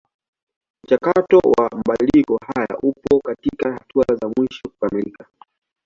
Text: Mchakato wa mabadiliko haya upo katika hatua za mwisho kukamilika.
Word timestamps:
Mchakato 0.83 1.37
wa 1.37 1.69
mabadiliko 1.69 2.37
haya 2.37 2.77
upo 2.81 3.19
katika 3.19 3.73
hatua 3.73 4.05
za 4.15 4.29
mwisho 4.37 4.69
kukamilika. 4.69 5.25